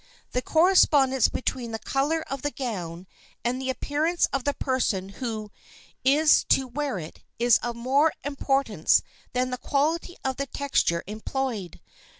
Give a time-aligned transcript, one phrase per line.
[0.31, 3.05] The correspondence between the color of the gown
[3.45, 5.51] and the appearance of the person who
[6.03, 9.03] is to wear it is of more importance
[9.33, 11.79] than the quality of the texture employed.